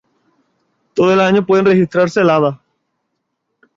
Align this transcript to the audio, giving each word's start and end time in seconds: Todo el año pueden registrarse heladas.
Todo 0.95 1.13
el 1.13 1.19
año 1.21 1.45
pueden 1.45 1.67
registrarse 1.67 2.21
heladas. 2.21 2.59